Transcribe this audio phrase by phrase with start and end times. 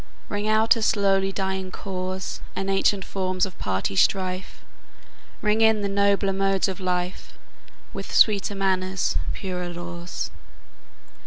[0.29, 4.65] Ring out a slowly dying cause, And ancient forms of party strife;
[5.43, 7.37] Ring in the nobler modes of life,
[7.93, 10.31] With sweeter manners, purer laws.